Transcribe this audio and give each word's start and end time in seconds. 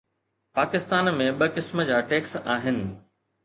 پاڪستان 0.57 1.05
۾ 1.19 1.29
ٻه 1.39 1.47
قسم 1.55 1.77
جا 1.89 1.97
ٽيڪس 2.09 2.31
آهن. 2.53 2.77